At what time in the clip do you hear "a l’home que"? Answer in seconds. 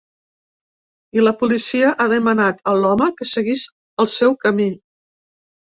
2.73-3.29